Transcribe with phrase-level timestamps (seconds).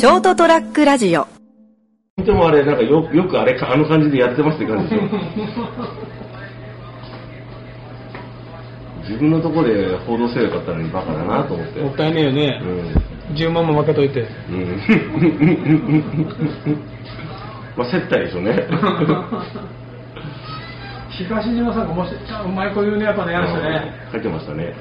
[0.00, 1.26] ショートトラックラジオ
[2.16, 5.02] でもあれ、なんかよよくあれか、あの感じでやってますって感じでしょ。
[9.06, 11.80] 自分のところで報道せよかったのにバカだなと思って。
[11.82, 12.62] もったいねえよね
[13.30, 13.34] う。
[13.34, 13.36] ん。
[13.36, 14.26] 10万も負けといて。
[14.48, 14.80] うん。
[17.76, 18.56] まあ、接待でしょうね。
[21.24, 23.92] 東島さんがもし、うまい子言うね、やっぱね、やる人ね。
[24.12, 24.74] 書いてましたね。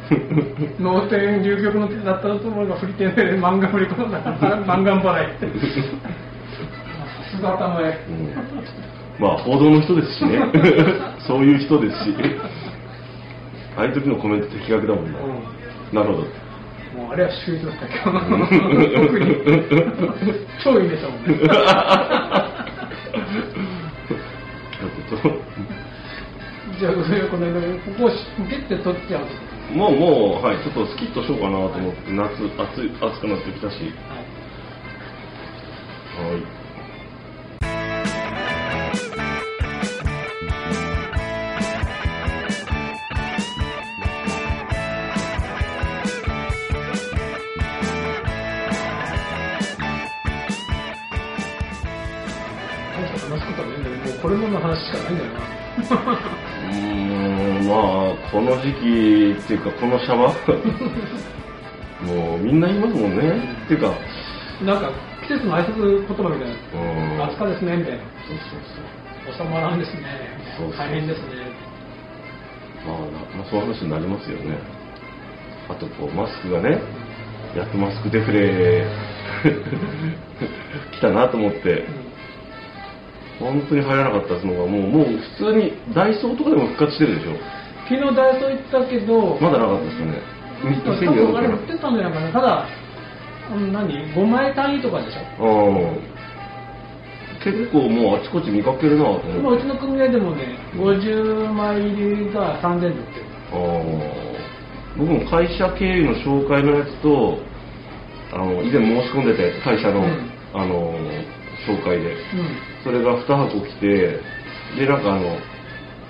[0.79, 5.47] 脳天流局の手だったと思うが振り手で漫画振り込んだから、漫画払いって。
[5.47, 5.53] さ
[7.37, 7.91] すが頭へ。
[8.07, 8.33] うん
[9.19, 10.39] まあ、報道の人ですしね。
[11.27, 12.15] そういう人ですし。
[13.77, 15.19] ああいう時のコメント的確だもんな。
[15.91, 16.27] なるほど。
[16.95, 18.11] もうあれは秀逸だったけど、
[19.05, 19.35] 特に。
[20.63, 21.37] 超いいでしょもんね。
[26.79, 28.09] じゃあ、それこの間、ここを
[28.47, 29.75] ピッて取っちゃうと。
[29.75, 33.91] もう、もう、はい、ちょっとスキッとしようかなと思って、夏、暑い、暑くなってきたし。
[34.07, 34.18] は
[58.61, 60.53] 時期っていうか、このシャワー、
[62.05, 63.29] もうみんな言いますもんね。
[63.65, 63.93] っていうか、
[64.65, 64.91] なんか、
[65.27, 67.25] 季節の挨拶言葉みたいうんな。
[67.25, 67.99] 暑かですね、みたいな。
[68.27, 68.37] そう
[69.37, 70.01] そう収まらんですね。
[70.57, 71.25] そうそう大変ですね。
[72.83, 72.93] そう。
[72.93, 73.05] まあ、な
[73.37, 74.57] まあ、そういう話になりますよね。
[75.69, 76.81] あと、こう、マスクがね、
[77.55, 78.85] やっとマスクデフレ、
[80.91, 81.85] 来たなと思って、
[83.39, 85.05] 本当に入らなかったのが、もう、もう
[85.37, 87.31] 普通にダイソーとかでも復活してるでしょ。
[87.89, 90.21] 昨日ダイソー行ったけど、まだなかったですよね。
[90.61, 92.31] 多分あれ売ってたんじゃないかな。
[92.31, 92.65] ただ、
[93.51, 95.43] うん何 ?5 枚単位とかでしょ？
[95.43, 95.49] な。
[95.49, 95.99] うん。
[97.43, 99.65] 結構もうあちこち見かけるなと今思って。
[99.65, 103.25] うちの組合でもね、50枚入りが3000で売ってる。
[104.97, 107.37] 僕も会社経由の紹介のやつと、
[108.33, 110.93] あの、以前申し込んでたやつ、会社の、うんあの、
[111.65, 112.11] 紹介で。
[112.13, 112.15] う
[112.83, 114.19] それが2箱来て、
[114.77, 115.37] で、なんかあの、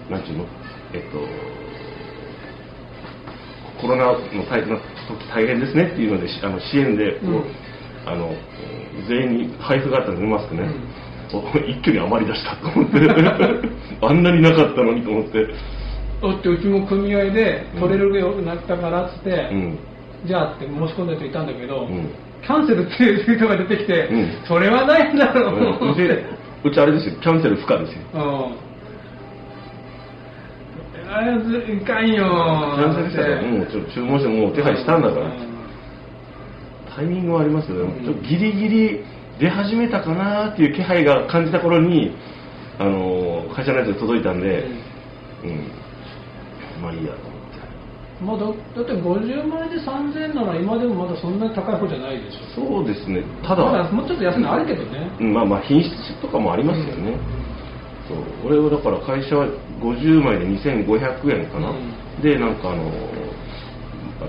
[0.09, 0.45] なんちゅうの？
[0.91, 1.19] えっと、
[3.81, 7.43] コロナの大変な時大変ですねっていうので、しあの支援でこう、うん
[8.05, 8.33] あの、
[9.07, 10.61] 全員に配布があったんでマスクね。
[10.61, 12.97] うんお 一挙に余り出したと思って、
[14.01, 15.39] あんなになかったのにと思って。
[15.39, 15.47] ん。
[15.47, 19.77] だってうちも組合で取れるようになったからっつって、うん。
[20.25, 22.09] じゃあって申し込んだ人いたんだけど、うん
[22.41, 25.91] キャンセルっていう人が出てきて、うんそれはないんだろううん。
[26.63, 27.99] うちあれですよ、キャンセル不可ですよ。
[28.13, 28.68] うん。
[31.11, 32.23] あれずいかんよ。
[32.77, 35.25] キャンセルしたら、もうちょっと注文してもう手配したんだから。
[35.25, 35.49] うん。
[36.95, 37.87] タイミングはありますよ。
[37.87, 39.03] ね、ちょっとギリギリ
[39.39, 42.11] 出始めたかなっていう気配が感じた頃に、
[42.77, 44.69] あのー会社のやつが届いたんで、
[45.43, 45.71] うん、
[46.81, 47.49] まあいいやと思って。
[48.21, 52.61] まあ、だだって50枚で3000円なら今でもまだそんなに高い方じゃないでしょ。
[52.61, 55.33] そうですね、ただ、まだもうちょっと安いのあるけどね、うん。
[55.33, 57.17] まあまあ品質とかもありますよね。
[58.09, 59.47] そう俺はだから会社は
[59.79, 61.93] 50枚で2500円かな、うん。
[62.23, 62.89] でなんかあの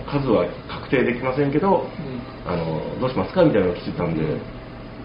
[0.04, 1.88] 数は確定できませんけど、
[2.44, 4.22] あのどうしますかみたいなのを聞いてたんで、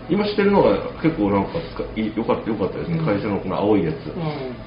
[0.09, 3.05] 今してるのが結構なんかよかったよかったですね、うん。
[3.05, 4.57] 会社のこの青いやつ、うん。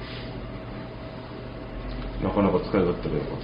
[2.25, 3.39] なかなか使い勝手がよかっ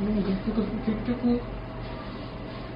[0.00, 1.42] うん結局結局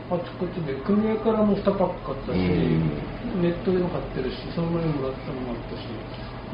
[0.08, 3.42] あちこちで組合からも2パック買ったし、うん。
[3.42, 5.82] ネットでも買ってるしその前にもらったのもあったし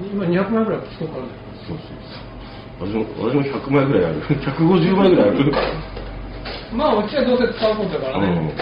[0.00, 2.32] 今200枚ぐらいストックあるんだよたそうそうそう。
[2.80, 4.22] 私も私も100枚ぐらいある。
[4.24, 5.52] 150枚ぐらいある。
[6.72, 8.54] まあうちはどうせ使うもんだからね、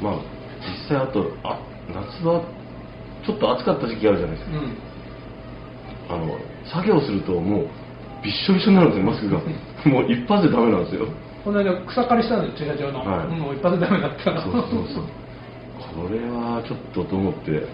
[0.00, 0.14] まあ
[0.62, 1.58] 実際あとあ
[1.88, 2.46] 夏は
[3.26, 4.56] ちょっと暑かった時期あるじゃないですか。
[4.56, 4.78] うん。
[6.06, 7.68] あの作業するともう
[8.22, 9.42] びっしょびしょになるんですよマスクが。
[9.90, 11.08] もう一発でダメなんですよ
[11.44, 13.28] この間草刈りしたんですよ駐車場の、はい。
[13.28, 15.04] もう一発でダメだったらそうそうそう。
[15.92, 17.50] これはちょっとと思って。
[17.52, 17.68] う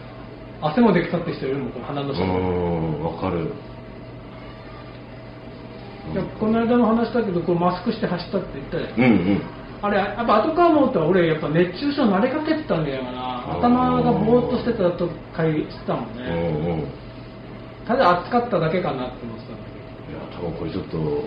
[0.60, 2.24] 汗もできたって人いるもん鼻のー下。
[2.24, 3.54] にんわかる。
[6.12, 9.12] いやこの間も話したけどこうマスクして走ったって言ったじゃん。
[9.12, 9.42] うんうん。
[9.82, 13.54] あれやっぱ後から思うと俺やっぱ熱中症慣れかけてたんだよな。
[13.56, 16.26] 頭がぼーっとしてたと会してたもんうんね
[17.86, 17.86] うん。
[17.86, 19.70] ただ暑かっただけかなって思ってたんだ
[20.10, 21.24] いや多分これちょっと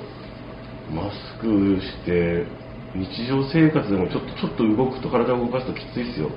[0.92, 2.46] マスクして
[2.96, 6.32] 日常生活でもちょっとちょっと動くと体を動かすときついですよ、う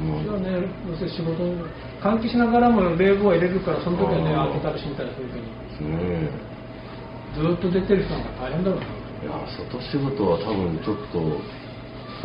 [0.00, 0.08] ん。
[0.08, 1.36] もうそれはねどうせ仕事
[2.02, 5.42] 換気しながらも冷房は入れるからその時はね開けたり閉めたりするけど。
[5.88, 6.30] ね。
[7.34, 8.86] ずーっと出てる人なんか大変だろうな。
[8.86, 11.40] いや外仕事は多分ちょっと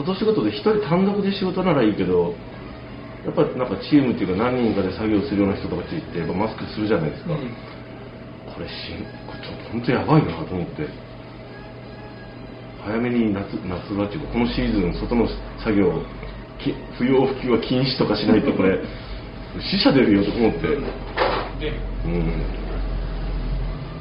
[0.01, 2.33] 外仕事で一人単独で仕事ならいいけど
[3.23, 7.76] やっぱなんかチームっていうか何人かで作業するような人とかついてやっぱマスクするじゃないですか、うん
[8.57, 10.89] これしんちょっと本当やばいなと思って。
[12.83, 15.27] 早めに夏夏場っていうかこのシーズン外の
[15.61, 16.01] 作業
[16.57, 18.79] き不要不急は禁止とかしないとこれ
[19.61, 20.67] 死者出るよと思って。
[20.67, 21.73] で
[22.05, 22.41] うん。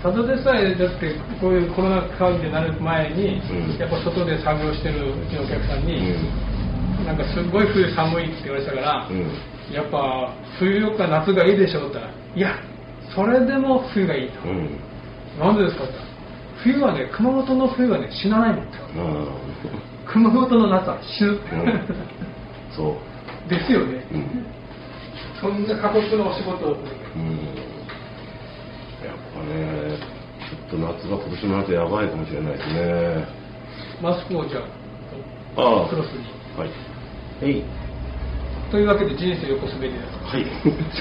[0.03, 3.79] ただでさえだってこういうコロナ禍になる前に、うん。
[3.79, 7.05] やっぱ外で作業してるうちのお客さんうに、ん。
[7.05, 9.75] なんかすごい冬寒いって言われてたから、うん。
[9.75, 12.76] やっぱ冬よりか夏がいいでしょって言ったらいや
[13.15, 14.81] それでも冬がいいと、うん。
[15.39, 15.95] なんでですかって。
[16.63, 21.87] 冬はね熊本の冬はね死なないもんとあ熊本の夏は死ぬ、あうん。
[22.75, 22.97] そ
[23.47, 23.49] う。
[23.49, 24.47] ですよね、うん。
[25.41, 27.37] そんな過酷なお仕事をうん。
[29.05, 29.99] やっぱね
[30.49, 33.29] ちょっと夏が今年の夏やばいかもしれないですね。
[34.03, 34.61] マスクをじゃ
[35.57, 35.89] あああ。
[35.89, 36.25] クロスに。
[36.59, 36.71] はい。
[37.43, 37.65] えい
[38.71, 40.45] というわけで人生横滑りですはい。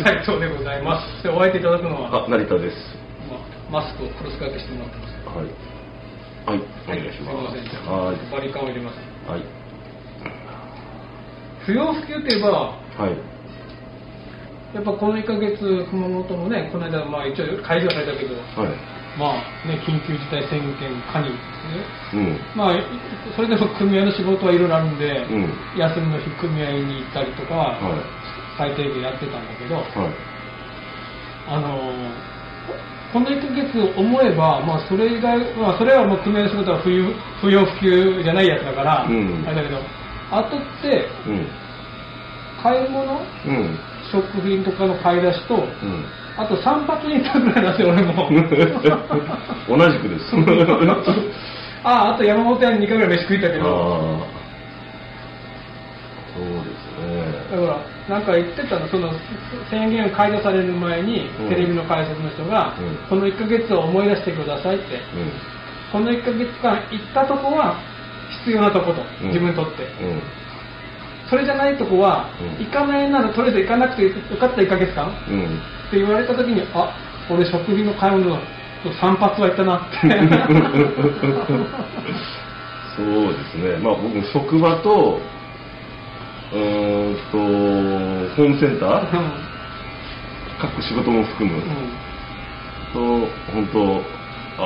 [0.06, 1.23] 斉藤でございます。
[1.23, 2.77] でお相手いただくのはあ成田です。
[3.71, 5.50] まマスクをクロス掛けしてもらってますはい。
[6.45, 7.33] はいお願いします。
[7.33, 7.41] すい。
[7.41, 8.17] ませんじゃあはい。
[8.31, 8.97] バリカンを入れます
[9.29, 9.41] はい。
[11.65, 13.17] 不要不急といえばはい。
[14.75, 15.57] やっぱこの1ヶ月
[15.89, 21.35] 熊本もねこの間まあ一応解除されたけどはいまあね緊急事態宣言下にで
[22.12, 22.39] すねうん。
[22.56, 22.75] まあ
[23.35, 25.53] それでも組合の仕事はいろいろあるんで、うん。
[25.77, 28.00] 休みの日組合に行ったりとかははい。
[28.57, 29.85] 最低限やってたんだけど、はい。
[31.47, 32.35] あのー
[33.13, 37.06] この1ヶ月思えば、まあ、それ以外、まあ、それはもう組合の仕事は不要
[37.39, 39.44] 不要不急じゃないやつだから、うん。
[39.47, 39.79] あれだけど、
[40.31, 41.47] あとって、うん。
[42.62, 43.79] 買い物、うん。
[44.12, 46.03] 食品とかの買い出しと、うん
[46.37, 48.29] あと散髪に行ったぐらいなん俺も。
[49.69, 50.35] 同じくです。
[51.83, 54.19] ああ、あと山本屋に2回ぐらい飯食いたけど、
[56.35, 57.45] そうですね。
[57.51, 57.79] だか
[58.09, 59.13] ら、なんか言ってたの、その
[59.69, 61.49] 宣言解除される前に、うん。
[61.49, 62.97] テレビの解説の人が、うん。
[63.07, 65.31] この1ヶ月を思い出してくださいって、うん。
[65.91, 67.77] この1ヶ月間行ったとこは
[68.43, 69.27] 必要なとこと、うん。
[69.27, 69.88] 自分にとって。
[71.25, 72.66] うんそれじゃないとこは、うん。
[72.66, 75.07] 行かないならとりあえず行かなくてよかった1ヶ月間。
[75.10, 75.60] っうん。
[75.89, 76.94] て言われた時に、あ
[77.30, 78.36] 俺食品の買い物
[78.83, 79.98] と散髪は行ったなって。
[82.95, 85.19] そうですね、まあ、僕も職場と、
[86.54, 89.01] うーんと、ホームセンター、
[90.62, 91.62] 各仕事も含む、
[92.94, 94.01] と、本当、
[94.57, 94.62] あ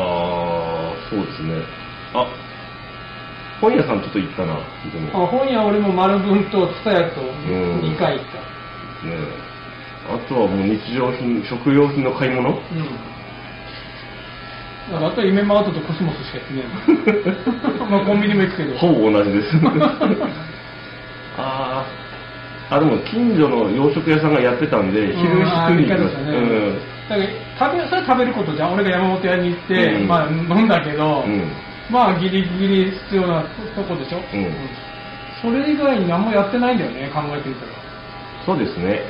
[0.94, 1.64] ーそうですね、
[2.14, 2.28] あ
[3.62, 4.56] 本屋さんちょっと行ったな、
[4.92, 7.26] でもあ本屋俺も丸文と蔦屋とん
[7.82, 8.26] 2回行っ
[9.06, 9.50] ね
[10.10, 12.58] あとはもう日常品、食料品の買い物、た。
[12.58, 12.82] うん。
[14.92, 17.92] だからあとは夢マートとコスモスしか行ってない。
[17.92, 18.76] まあコンビニも行くけど。
[18.78, 19.56] ほぼ同じです。
[21.38, 26.20] あーあ、でも近所の洋食屋さんがやってたんで、昼うん飯食いに行きました。
[26.20, 26.70] あー二回だっ
[27.10, 27.30] たねだから
[27.60, 31.44] 食べそれ食べることじゃん俺が山本屋に行って、うんまあ飲んだけど、うん
[31.90, 33.44] まあギリギリ必要な
[33.76, 34.24] とこでしょ、うん。
[35.42, 37.72] それ以外に何もやってないんだよね考えてみたら。
[38.46, 39.02] そうですね。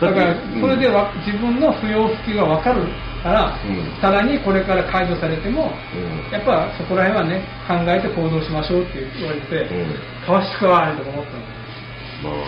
[0.00, 2.82] だからそれでは、わ自分の不要不急が分かる
[3.22, 4.00] から、うん。
[4.00, 5.98] さらにこれから解除されても、う
[6.30, 6.32] ん。
[6.32, 9.94] やっぱそこら辺はね考えて行動しましょうって言われて、うん。
[10.26, 12.34] 正しくはとか思ったの。
[12.34, 12.40] まあ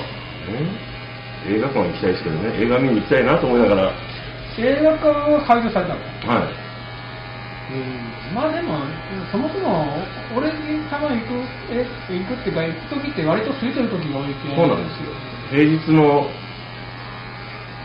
[0.52, 0.66] ね、
[1.48, 3.94] 映画館は行きたいですけどね、映画見に行きたいなと思いながら、はい。
[4.58, 6.63] 映画館は解除されたの？
[7.64, 8.76] うまあでも
[9.32, 9.86] そもそも
[10.36, 11.32] 俺にたまに行く
[11.70, 15.12] え行くっていうか行く時って割と空いてる時が多いけん、そうなんですよ。
[15.50, 16.28] 平日の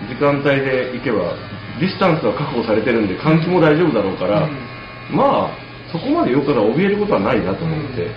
[0.08, 1.36] 時間帯で行けば、
[1.80, 5.16] ディスタンスは確保されてるんで、換気も大丈夫だろうから、うん。
[5.16, 5.58] まあ、
[5.92, 8.08] そこまでよから怯えることはないなと思って、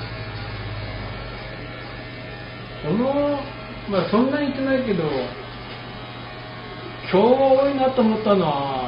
[2.82, 3.40] その
[3.88, 5.04] まあそんなに行ってないけど
[7.10, 8.81] 今日多いなと思ったのは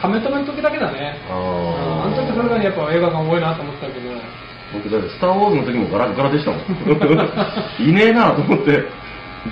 [0.00, 1.16] 亀止めの時だけだね。
[1.28, 4.00] ああーの時それがやっぱ映画館多いなと思ったけど。
[4.72, 6.60] 僕だってスター・ウォーズの時もガラガラでしたもん。
[7.82, 8.84] いねえなと思って。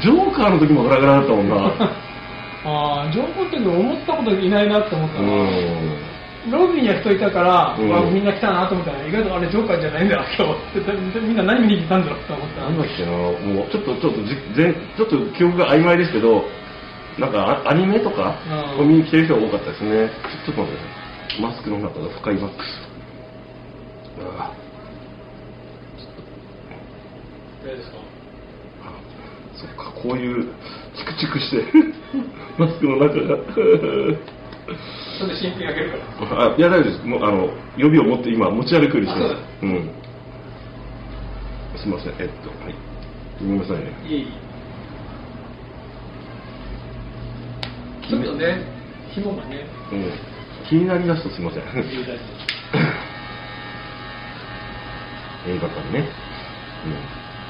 [0.01, 1.57] ジョーカーの時もガラガラだったもんな。
[2.65, 5.21] ああ情報っていうの思ったこといないなって思った。
[6.51, 7.95] ロビーには人いたから、うん。
[7.95, 10.53] あみんな来たなと思ったら意外とあれジョーカーじゃないんだ今日。
[10.81, 12.63] ってみんな何見に来たんだろうと思った。
[12.63, 16.45] なんだっけなもうちょっとちょっとじ全ちょっと記憶が曖昧ですけど
[17.19, 18.37] なんかあアニメとか
[18.79, 18.85] うん。
[18.85, 20.11] を見に来てる人が多かったですね。
[20.47, 20.63] ちょっと
[21.43, 22.89] マスクの中が深いマックス。
[24.39, 24.53] あ
[27.65, 27.97] 誰ですか
[28.85, 28.93] あ
[29.55, 29.93] そっか。
[30.01, 30.45] こういう
[30.97, 31.65] チクチクして
[32.59, 33.39] マスクの中が。
[35.19, 36.53] それで新品あげるから。
[36.53, 37.07] あいや大丈夫です。
[37.07, 39.35] もうあの予備を持って今持ち歩くようにしてます。
[39.35, 39.67] あう。
[39.67, 39.91] ん。
[41.77, 42.13] すみません。
[42.19, 42.75] えっとはい。
[43.41, 43.85] ごめんなさいね。
[44.09, 44.48] いえいえ
[48.09, 48.63] ちょっとね
[49.15, 49.67] 紐がね。
[49.93, 50.13] うん。
[50.69, 51.63] 気になりだすとすみません。
[55.47, 56.09] 映画館ね。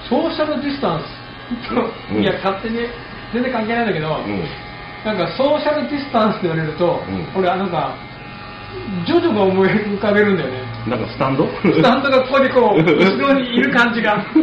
[0.08, 1.04] ソーシャルディスタンス、
[2.12, 2.22] うん。
[2.22, 2.78] いや勝手に
[3.32, 4.44] 全然関係ないんだけど、うん、うん
[5.04, 7.40] なんかソーシャルディスタンスって言われると、うん。
[7.40, 7.94] 俺はなんか
[9.06, 10.60] ジョジョが思い浮かべるんだよね。
[10.88, 11.46] なんかスタンド？
[11.46, 14.24] スタンドがここにこう 後ろにいる感じが。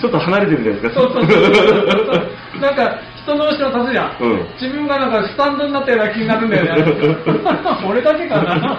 [0.00, 1.00] ちょっと離れてるじゃないですか。
[1.00, 2.20] そうそうそうそ
[2.58, 2.60] う。
[2.60, 2.98] なんか
[3.28, 4.46] 人の後ろ立つじゃん、うん。
[4.54, 6.72] 自分がなんかスタンドになったような気になるんだよね。
[7.86, 8.78] 俺だけかな。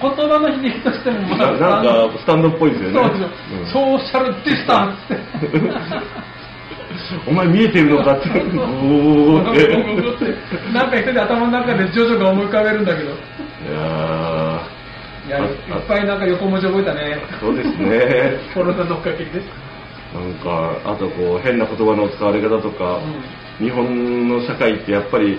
[0.00, 2.94] 葉の響きとしてもまななんかスタンドっぽいですよね。
[2.94, 3.66] そうですよ、うん。
[3.66, 5.22] ソーシャルディスタンスって。
[7.28, 8.30] お前見えてるのかって。
[8.30, 8.38] って。
[10.72, 13.10] なんか一人で頭の中でジョジョが思い浮かべるんだけど。
[13.10, 13.12] い
[13.70, 14.62] や
[15.28, 15.46] いやいっ
[15.86, 17.22] ぱいなんか横文字覚えたね。
[17.32, 18.38] ーそうですね。
[18.54, 19.42] コロナのおかげで
[20.14, 22.98] なんかあとこう変な言葉の使われ方とか、
[23.58, 25.38] 日本の社会ってやっぱり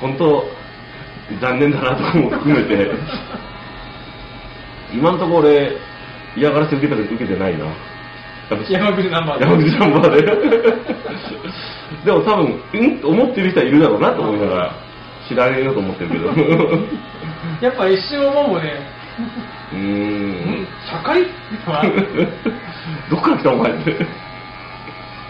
[0.00, 0.44] 本当
[1.40, 2.90] 残念だなとかも含めて
[4.92, 5.72] 今のところ俺
[6.36, 7.66] 嫌がらせ受けた受けてないな。
[8.72, 9.44] 山口ナンバーで。
[9.46, 10.22] 山口ナンバーで。
[12.04, 12.98] でも多分うん？
[12.98, 14.74] と思ってる人はいるだろうなと思いながら
[15.28, 16.28] 知らねえよと思ってるけど。
[16.30, 16.34] う
[17.62, 20.66] やっぱ一瞬思うもんねーん。
[20.90, 21.22] 社会？
[21.66, 21.82] は
[23.10, 24.06] どっから来たお前って。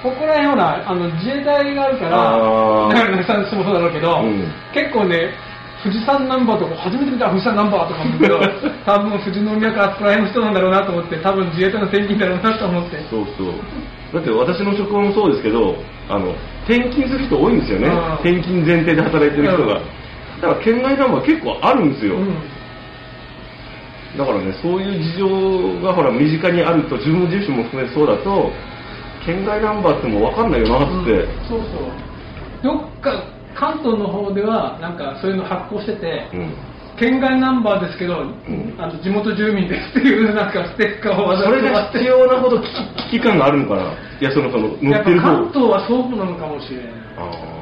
[0.02, 2.38] ここら辺ほらあの自衛隊があるから
[2.88, 4.50] 中村さんもそうだろうけど、 うん。
[4.74, 5.30] 結構ね
[5.82, 8.40] 富士山ナンバーとか初めて見た富士山ナンバーとか思うけど
[8.84, 12.98] 多分富士宮かあそこら辺の人なんだろうなと思って多分自衛隊の転勤だろうなと思って。
[13.10, 13.46] そうそう。
[14.12, 15.76] だって私の職場もそうですけど
[16.08, 16.34] あの
[16.66, 17.88] 転勤する人多いんですよね。
[17.88, 18.14] うん。
[18.14, 19.74] 転勤前提で働いてる人が。
[19.74, 19.80] うん。
[20.40, 22.34] だから県外ナンバー結構あるんですよ、うん
[24.16, 28.52] だからねそういう事情がほら身近にあると自分の住所も含めてそうだと
[29.24, 31.90] 県外ナンバーってもう分かんないよなっつって、そうそう。
[32.62, 33.22] どっか
[33.54, 36.54] 関東の方ではなんかそういうの発行してて、うん。
[36.98, 38.34] 県外ナンバーですけど、ん。
[38.78, 42.66] あの地元住民ですっていうなんかステッカーをわざそれが必要なほど危
[43.10, 43.94] 機感があるのかな。
[44.20, 45.38] いやそのその乗やってる方。
[45.38, 46.86] 関東はそうなのかもしれない。
[47.18, 47.61] ああ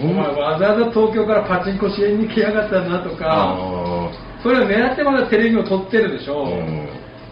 [0.00, 6.88] お前わざわざ東京からパチンコ支援に来やがったなとあかそれを狙ってまだテレビを撮ってるでしょ、あうん。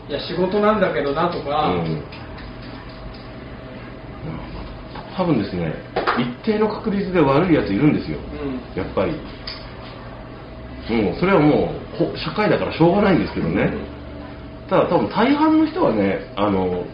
[0.09, 2.03] いや仕事なんだけどなとか、うん。
[5.17, 5.75] 多分ですね
[6.19, 8.19] 一定の確率で悪いやついるんですよ。
[8.19, 8.61] うん。
[8.77, 9.13] やっぱり。
[10.91, 13.73] もうそれはもうほ社会だからしょうがないんですけどね。
[14.69, 16.85] ただ多分大半の人はねあの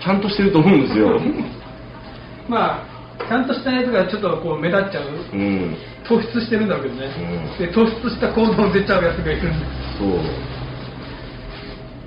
[0.00, 1.20] ちゃんとしてると思うんですよ。
[2.48, 2.93] まあ
[3.28, 5.08] ちゃんとしたやつがちょっとこう目立っちゃう。
[5.32, 5.76] うん。
[6.04, 7.06] 突出してるんだけどね、
[7.58, 7.66] うん。
[7.66, 9.48] で突出した行動出ちゃうやつがいる。
[9.48, 9.66] んで
[9.98, 10.16] そう。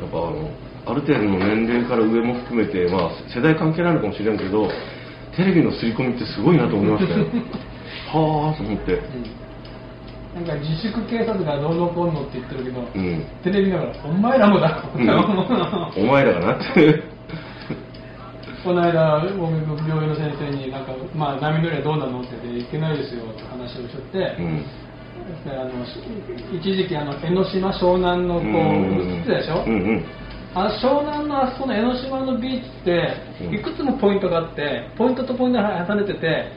[0.02, 0.52] やっぱあの
[0.86, 4.70] ある程度の年齢から上も含めて、まあ、世代関係ないのかもしれんけど
[5.36, 7.26] テレビの刷り込みってすごいなと思いましたよ。
[8.14, 9.02] はあと思って。
[10.34, 13.26] なんか自粛警察がどうのこうのって言ってるけど、うん。
[13.44, 15.10] テレビながらお前らもだ、うん。
[15.98, 16.54] お前らがな。
[16.54, 17.17] っ て
[18.68, 24.60] この間僕病院の先生になんか、まあ、波乗りはどうなのって言っていけないですよって話をしとって、うん。
[25.48, 26.04] であのし
[26.52, 28.52] 一時期あの江ノ島湘南のこう
[29.08, 30.06] 映ってたでしょ、うんうん。
[30.54, 33.56] あの湘南のあそこの江ノ島のビーチってうん。
[33.56, 36.52] いくつもポイントがあってポイントとポイントが挟まれてて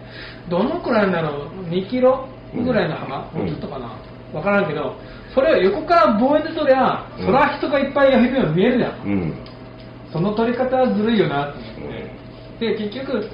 [0.50, 3.38] どのくらいだろう？2キロぐらいの幅、うん。
[3.38, 3.86] もうちょっとかな？
[4.32, 4.96] 分からんけど
[5.32, 7.26] それを横から望遠で撮りゃ、うん。
[7.26, 9.34] そりゃ人がいっぱいやるように見えるじゃん、うん
[10.12, 11.54] その撮り方はずるいよなっ
[12.58, 13.28] て、で結局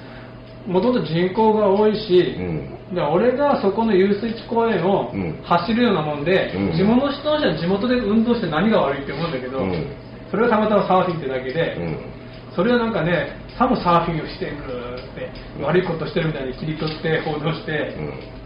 [0.67, 2.95] もともと人口が多いし、うん。
[2.95, 5.41] で俺がそこの遊水地公園をうん。
[5.43, 6.77] 走るようなもんで、うん。
[6.77, 9.87] 地元の人の人は地元で運動して何が悪いって思うんだけど、うん。
[10.31, 11.99] それはたまたまサーフィンってだけで、うん。
[12.55, 15.31] それはなんかねさもサーフィンをしてるって
[15.63, 18.37] 悪いことしてるみたいに切り取って報道して、うん。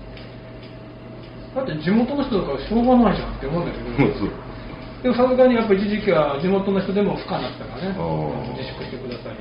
[1.54, 3.84] だって地元の人だからしょうがないじゃんって思うんだけど、
[5.02, 7.96] でもさすがにやっぱ一時期は地元の人でも不可になったからね。
[8.56, 9.36] 自粛してください、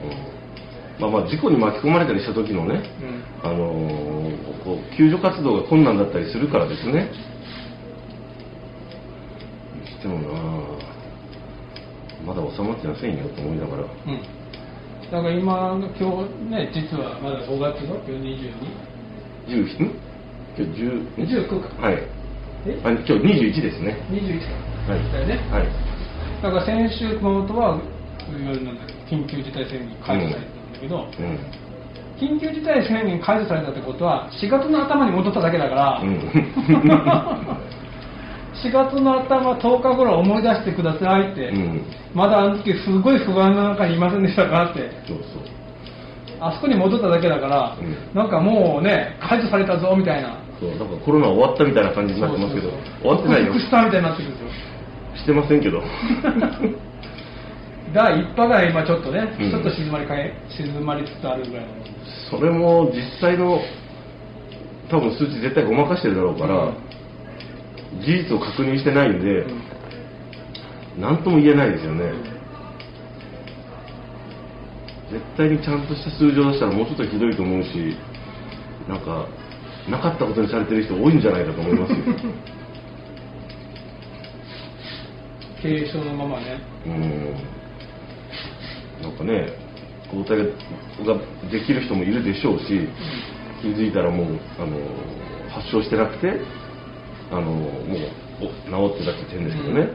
[1.00, 2.82] まあまあ事故に巻き込まれたりした時のね、
[3.44, 3.50] うん。
[3.50, 4.20] あのー
[4.64, 7.10] こう救助活動が困難だったりするからですね。
[9.80, 10.30] にしてもな
[12.26, 13.84] まだ収まってませんよと思いながら。
[13.84, 14.22] うん。
[15.12, 18.46] だから今の今日ね実はまだ5月の今日
[19.48, 19.96] 22 10ん
[20.58, 21.88] 今日10 29か。
[21.88, 21.96] はい。
[21.96, 22.19] え
[22.84, 23.96] あ今日21ですね。
[24.12, 24.42] 21
[24.88, 25.12] か、はい。
[25.12, 25.68] だよね、はい。
[26.44, 27.80] だから先週熊本は
[29.10, 31.40] 緊急事態宣言解除されたんだけど、うん。
[32.20, 36.20] 緊急事態宣言解除されたってことは4月の頭に戻っただけだから、うん。
[38.60, 41.82] 4 4月の頭10日頃思い出してくださいって、うん。
[42.14, 45.44] まだあの時すごい不安の中にいませんでしたかってそうそう。
[46.42, 47.96] あそこに戻っただけだから、うん。
[48.14, 50.36] なんかもうね解除されたぞみたいな
[50.68, 52.70] なんかコロナ終わったみたいな感じになってますけど
[53.02, 53.54] 終わってないよ。
[53.54, 54.50] 克服したみたいになってくるんですよ
[55.16, 55.82] してませんけど。
[57.94, 59.50] 第一波が今ちょっとね、うん。
[59.50, 61.72] ちょっと静まりかえ静まりつつあるぐらいの。
[62.30, 63.62] それも実際の
[64.90, 68.02] 多分数値絶対ごまかしてるだろうから、うん。
[68.02, 69.46] 事実を確認してないんで、
[71.00, 72.12] 何とも言えないですよね、
[75.12, 77.98] 絶対にちゃんとした数字を出したらもうちょっとひどいと思うし
[78.88, 79.28] なんか
[79.88, 81.98] なかったことにされてる人多いんじゃないかと思いますよ。
[85.62, 86.60] 軽症のままね。
[86.86, 87.36] うん。
[89.02, 89.54] なんかね
[90.12, 90.44] 抗体が
[91.14, 92.88] ができる人もいるでしょうし
[93.62, 94.78] 気づいたらもうあの
[95.50, 96.40] 発症してなくて
[97.32, 99.90] あのもうお治ってたって言うんですけどね、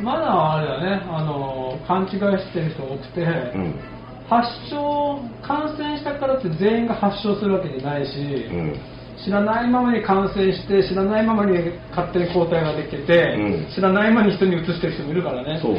[0.00, 3.99] まだあれだねあの勘違いしてる人多くて、うん
[4.30, 8.78] 発症感染したからって全員が発症するわけじゃないし、うん。
[9.24, 11.58] 知らないままに感染して知らないままに
[11.90, 13.74] 勝手に抗体ができてて、うん。
[13.74, 15.58] 知らないままに人に移してる人もいるからね。
[15.60, 15.74] そう。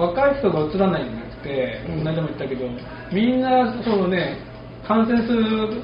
[0.00, 1.98] 若い人が移らないんじゃなくて、うん。
[1.98, 2.66] この間も言ったけど
[3.12, 4.38] みんなそうね
[4.88, 5.82] 感染する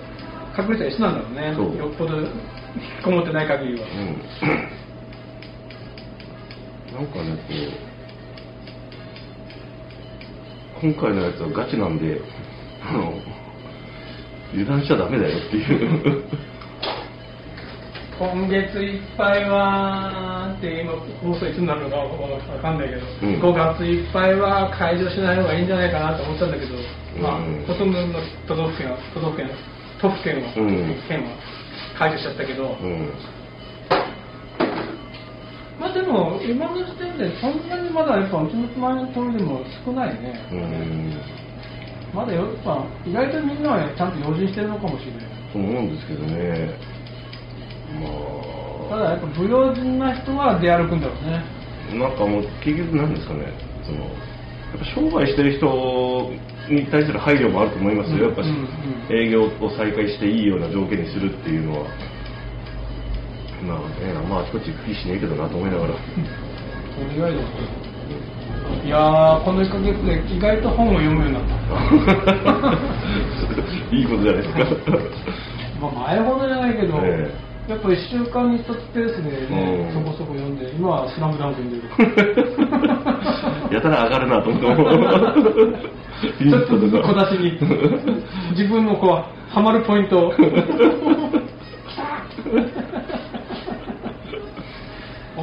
[0.56, 1.78] 確率は一緒なんだろうね。
[1.78, 4.16] よっぽど引きこもってない限りは、うん。
[6.96, 7.52] なんかねこ
[7.88, 7.91] う
[10.82, 12.18] 今回のやつはガチなんで
[12.82, 13.14] あの
[14.50, 16.24] 油断しちゃダメだよっていう。
[18.18, 23.40] 今月いっぱいはって今放送いつになるのかわかんないけど、うん。
[23.40, 26.74] 5月いっぱいは解除しない方がいいんじゃないかなと思ったんだけど、
[27.22, 29.50] まあうんほとんどの都道府県は都道府県
[30.00, 30.98] 都府県は、うん。
[31.06, 31.30] 県は
[31.96, 33.08] 解除しちゃったけど、うん
[35.92, 41.20] まあでも今の時点でそんなにまだやっぱうちの前の通りでも少ないね、うん。
[42.14, 45.22] まだやっぱ意外とみんなはちゃんと用心してるのかもしれない。
[45.52, 46.78] と思うんですけどね。
[48.88, 51.44] まただやっぱ不用心な人は出歩くんだろうね。
[51.92, 53.52] あなんかもう結局なんですかね。
[53.84, 56.32] そのやっぱ商売してる人
[56.70, 58.56] に対する配慮もあると思いますよ、やっぱしうん。
[58.56, 61.86] うん営業を再開していいような条件にするっていうのは
[63.66, 65.94] まあねまああちこち行く気しねえけどなと思いながら。
[68.84, 71.54] いやーこの1ヶ月で意外と本を読むようになった。
[73.96, 74.64] いいことじゃないですか。
[75.80, 77.30] まあ前ほどじゃないけど、え
[77.68, 80.04] やっぱ1週間に1つペースでね、うん。
[80.04, 81.88] そこそこ読んで今は「スラムダンク読んでる。
[83.70, 84.66] やたら上がるなと思って
[86.50, 87.58] ちょっとずつ小出しに。
[88.50, 90.32] 自分のこうハマるポイントを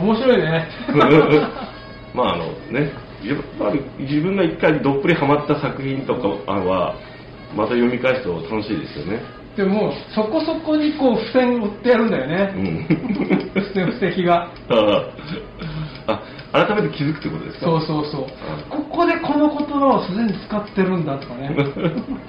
[0.02, 0.68] 面白いね。
[2.14, 2.92] まああのね
[3.24, 6.96] やっぱり自分が一回どっぷりハマった作品とかは
[7.56, 9.20] また読み返すと楽しいですよね。
[9.58, 12.88] でもそこそこにこう付箋を売ってやるんだようね、ん。
[13.54, 14.48] 付箋布石が。
[14.70, 15.04] あ
[16.08, 17.66] あ改めて気づくってことですか？
[17.66, 18.26] そうそうそう。
[18.70, 21.56] ここでこの言葉をすでに使ってるんだとかね。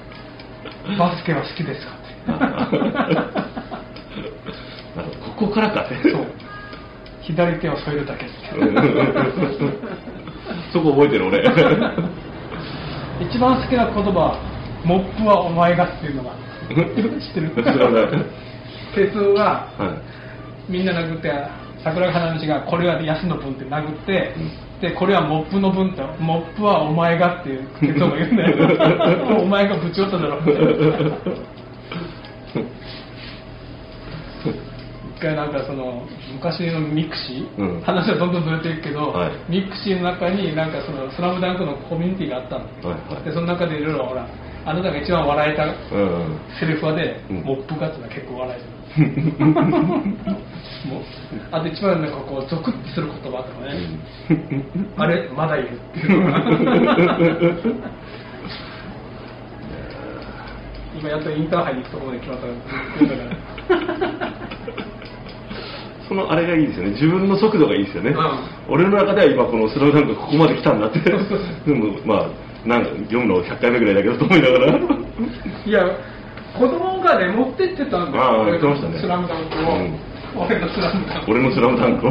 [0.98, 3.40] バスケは好きですかって。
[5.38, 5.82] ここからか。
[5.82, 6.26] ってそう
[7.22, 8.26] 左手を添えるだけ
[10.72, 11.44] そこ覚えてる俺。
[13.20, 14.38] 一番好きな言葉
[14.84, 16.30] モップはお前がっていうのが。
[16.70, 17.50] 知ってる？
[18.94, 19.86] 鉄夫がは
[20.68, 20.72] い。
[20.72, 21.32] みんな殴って
[21.84, 24.50] 桜木花道がこれは安の分って殴って、うん。
[24.80, 28.56] でこれはモップの分ってモップはお前がっていう鉄夫が言うんだよ。
[29.42, 30.52] お前がぶち寄っただろって。
[32.54, 33.09] 一
[35.20, 36.02] 回なんかその
[36.34, 37.80] 昔の mixi、うん。
[37.82, 39.32] 話はどんどんずれていくけど、はい。
[39.48, 43.24] mixi の中になんかその「スラムダンクのコミュニティがあったの、はいはい。
[43.24, 44.26] でその中でいろいろほら
[44.64, 45.74] あなたが一番笑えたうん
[46.58, 47.42] セリフはで、うん。
[47.42, 48.64] モップがっていうのは結構笑える
[50.90, 51.02] もう
[51.52, 53.78] あと一番なんかこうゾクッとする言葉とかね、
[54.96, 55.28] あれ？
[55.36, 57.74] まだいるっていう。
[60.98, 62.52] 今やっとインターハイに行くところまで来ましたか
[63.76, 64.32] ら
[66.10, 66.90] そのあれがいいですよね。
[66.98, 68.18] 自分の速度がいいですよね、う
[68.66, 70.98] 俺の中では今このスローダウンがここまで来たんだって。
[71.06, 71.14] で
[71.70, 74.74] もまあなんか読むの100回目ぐらいだけどと思いながら。
[74.74, 75.86] いや
[76.58, 78.24] 子供がね持ってってたんだよ。
[78.24, 78.98] ああ言ってましたね。
[78.98, 79.94] スラムダンクを、うん。
[80.50, 81.30] 俺のスラムダンク。
[81.30, 82.10] 俺のスラムダンクを。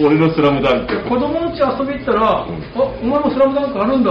[0.08, 0.96] 俺のスラムダンク。
[1.04, 2.46] 子供の家遊び行ったら、あ
[3.02, 4.10] お前もスラムダンクあるんだ。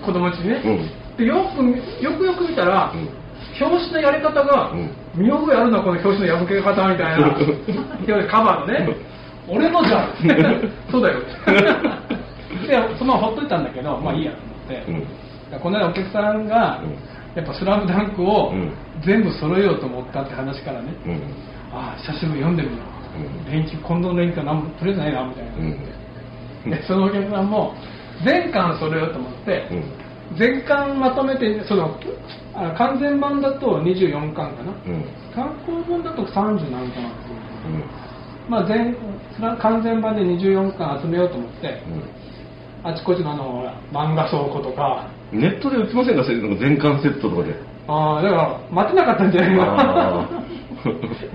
[0.00, 1.16] 子供家にね、うん。
[1.18, 1.62] でよく
[2.02, 3.25] よくよく見たら、うん
[3.60, 4.90] 表紙のやり方が、うん。
[5.14, 8.28] 見覚えあるのこの表紙の破け方みたいな。
[8.28, 8.88] カバーのね。
[9.48, 10.08] 俺のじゃん。
[10.90, 11.20] そうだよ。
[12.66, 14.92] でそのままほっといたんだけどまあいいやと思って、
[15.54, 15.60] うん。
[15.60, 16.80] この間お客さんが、
[17.34, 18.72] やっぱ「スラムダンクをうん。
[19.02, 21.12] 全部揃えようと思ったって話からね、うん。
[21.72, 22.74] ああ久しぶりに読んでみよ
[23.18, 23.52] う、うん。
[23.52, 26.70] 連休今度の連休は何もとりあえずないなみたいな、うん。
[26.70, 27.74] でそのお客さんも
[28.24, 30.05] 全巻揃えようと思って、うん
[30.38, 31.98] 全巻まとめてその
[32.54, 35.04] あの完全版だと24巻かな、うん。
[35.34, 36.74] 単行本だと30何巻。
[36.74, 37.84] あっていううん。
[38.48, 38.96] まあ全
[39.58, 42.88] 完全版で24巻集めようと思ってうん。
[42.88, 45.08] あちこちのあの漫画倉庫とか。
[45.32, 47.54] ネットで売ってませんか全巻セットとかで。
[47.88, 50.28] ああだから待てなかったんじゃないあか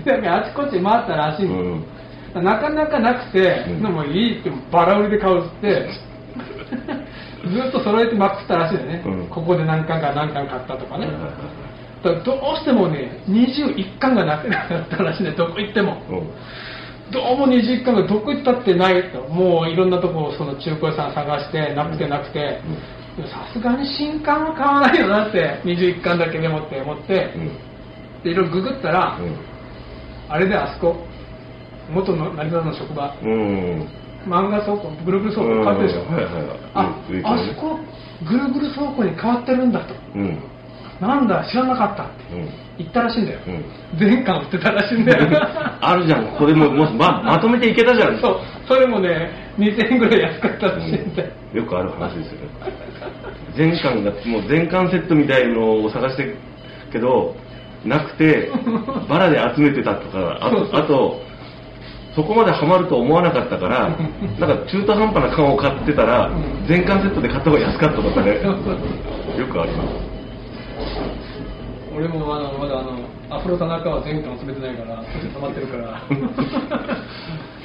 [0.04, 1.80] だからあちこち回ったらしいの、
[2.42, 3.82] なかなかなくて、うん。
[3.82, 5.88] でもいいってバラ売りで買うって
[7.42, 9.28] ずっと揃えてまくったらしいよね、うん。
[9.28, 11.08] ここで何巻か何巻買ったとかね、
[12.02, 15.32] だどうしてもね21巻がなくなったらしいね。
[15.32, 16.02] どこ行っても。
[16.08, 16.30] うん。
[17.12, 19.28] どうも21巻がどこ行ったってないと。
[19.28, 22.60] もういろんなとこその中古屋さん探してなくてなくて。
[23.12, 27.34] さすがに新刊は買わないよなって21巻だけでもって思って。
[27.36, 27.48] うん。
[28.24, 29.36] でいろいろググったら、うん。
[30.30, 31.06] あれであそこ。
[31.90, 33.14] 元の成田の職場。
[33.22, 36.58] うん漫画倉庫ぐるぐる倉庫変わってるでしょ、うんはいはいはい。
[36.74, 37.78] ああそこ
[38.24, 40.38] ぐるぐる倉庫に変わってるんだとうん。
[41.00, 42.48] なんだ知らなかったってうん。
[42.78, 43.98] 言ったらしいんだよ、うん。
[43.98, 45.28] 全巻売ってたらしいんだよ。
[45.80, 48.20] あるじゃんこれももうままとめていけたじゃん。
[48.20, 51.60] そうそれもね2000円ぐらい安かったらしいんだよ、うん。
[51.60, 52.48] よくある話ですよね。
[53.56, 56.36] 全巻がもう全巻セットみたいのを探してる
[56.92, 57.34] けど
[57.84, 58.50] なくて
[59.08, 61.20] バラで集めてたとかあとあと
[62.14, 63.88] そこまでハマると思わなかったから
[64.38, 66.66] なんか中途半端な缶を買ってたらうん。
[66.66, 68.36] 全巻セットで買った方が安かったとかね。
[69.38, 69.88] よくあります。
[71.94, 72.92] 俺もあのまだあの
[73.30, 76.00] アフロ田中は全巻集めてないから少し溜まってるから。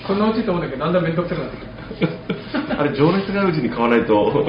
[0.08, 1.68] このうちと思うんだけどだんだん面倒くさくなって
[2.80, 4.46] あれ情熱があるうちに買わないと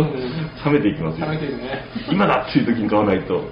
[0.65, 1.27] 冷めていきますよ。
[1.27, 1.85] 冷めてるね。
[2.13, 3.43] 今だっていう時に買わないと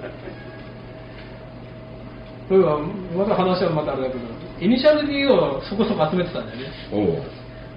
[2.49, 4.23] そういえばまた話はまたあれだけど
[4.59, 6.67] イニシャル D をそこそこ集めてたんだよね。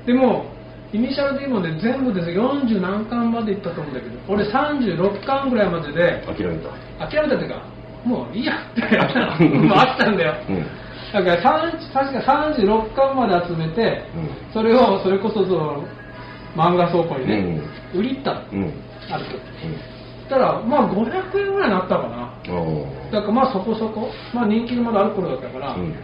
[0.07, 0.47] でも
[0.93, 6.57] イニシャル D もね全部で40何巻までいったと思うんだけど俺36巻ぐらいまでで諦め
[6.99, 7.07] た。
[7.07, 7.63] 諦めたっていうか
[8.05, 8.81] もういいやって
[9.45, 10.67] もう飽きたんだよ、うん。
[11.13, 14.53] だから30確か36巻まで集めて、うん。
[14.53, 15.85] それをそれこそその
[16.57, 17.61] 漫画倉庫にね、
[17.95, 18.41] 売り行ったの。
[18.53, 18.73] うん。
[19.11, 19.37] ある時
[20.31, 22.31] そしたらまあ500円ぐらいになったかな。
[23.11, 25.95] だからまあそこそこ、まあ、人気がまだある頃だったから、うん。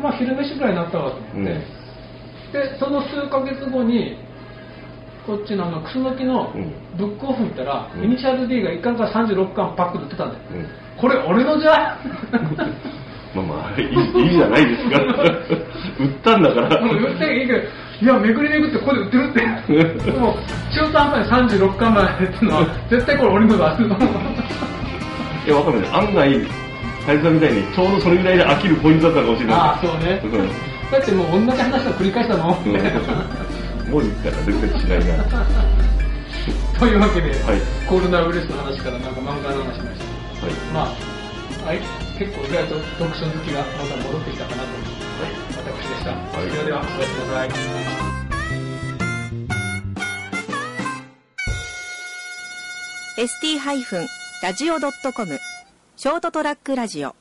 [0.00, 1.44] まあ昼飯ぐらいになったわと思って、うん。
[1.44, 4.16] でその数ヶ月後に
[5.26, 6.72] こっちのあのクスノキのうん。
[6.96, 8.04] ブックオフ見たら、うん。
[8.04, 10.68] イニシャル D が1巻から36巻パックで売ってたんだよ、うん。
[11.00, 11.98] これ俺のじゃ
[13.34, 14.98] まあまあいいいいじゃないですか。
[15.98, 16.80] 売ったんだから。
[16.82, 17.60] もう売っていいけど
[18.02, 20.10] いや巡り巡ってここで売ってるって。
[20.18, 20.34] もう
[20.74, 23.78] 中途半端に36巻までっていうのは絶対これ俺のだ
[25.46, 26.46] いやわかんない案外
[27.06, 29.54] サイズさんみたいにちょうどそれぐらいで飽きるポイントだったかもしれない。
[29.54, 30.20] ああそうね。
[30.24, 30.50] うん。
[30.90, 32.72] だってもう同じ話を繰り返したの、うん。
[33.92, 34.98] もう言ったら全然しない。
[35.06, 35.22] な
[36.80, 37.62] というわけで、はい。
[37.86, 40.00] コロナウイルスの話からなんか漫画の話しまし
[40.42, 40.46] た。
[40.46, 40.54] はい。
[40.74, 41.78] まあ、はい、
[42.18, 44.91] 結構意外と読書好きがまた戻ってきたかなと思
[45.72, 46.12] お聞きでした。
[46.12, 47.12] はいそれでは、おやす。
[47.12, 47.50] みなさい。
[53.18, 55.38] ST-radio.com
[55.96, 57.14] ショートトラックラジオ